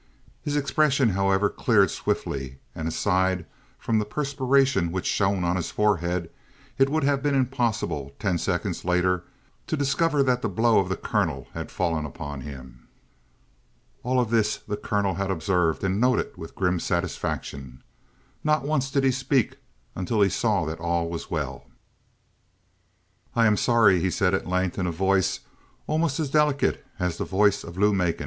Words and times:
His 0.41 0.55
expression, 0.55 1.09
however, 1.09 1.47
cleared 1.47 1.91
swiftly, 1.91 2.57
and 2.73 2.87
aside 2.87 3.45
from 3.77 3.99
the 3.99 4.03
perspiration 4.03 4.91
which 4.91 5.05
shone 5.05 5.43
on 5.43 5.57
his 5.57 5.69
forehead 5.69 6.31
it 6.79 6.89
would 6.89 7.03
have 7.03 7.21
been 7.21 7.35
impossible 7.35 8.15
ten 8.17 8.39
seconds 8.39 8.83
later 8.83 9.25
to 9.67 9.77
discover 9.77 10.23
that 10.23 10.41
the 10.41 10.49
blow 10.49 10.79
of 10.79 10.89
the 10.89 10.95
colonel 10.97 11.45
had 11.53 11.69
fallen 11.69 12.03
upon 12.03 12.41
him. 12.41 12.87
All 14.01 14.19
of 14.19 14.31
this 14.31 14.57
the 14.67 14.75
colonel 14.75 15.13
had 15.13 15.29
observed 15.29 15.83
and 15.83 16.01
noted 16.01 16.35
with 16.35 16.55
grim 16.55 16.79
satisfaction. 16.79 17.83
Not 18.43 18.63
once 18.65 18.89
did 18.89 19.03
he 19.03 19.11
speak 19.11 19.57
until 19.93 20.21
he 20.21 20.29
saw 20.29 20.65
that 20.65 20.79
all 20.79 21.09
was 21.11 21.29
well. 21.29 21.65
"I 23.35 23.45
am 23.45 23.55
sorry," 23.55 23.99
he 23.99 24.09
said 24.09 24.33
at 24.33 24.47
length 24.47 24.79
in 24.79 24.87
a 24.87 24.91
voice 24.91 25.41
almost 25.85 26.19
as 26.19 26.31
delicate 26.31 26.83
as 26.97 27.17
the 27.19 27.23
voice 27.23 27.63
of 27.63 27.77
Lou 27.77 27.93
Macon. 27.93 28.19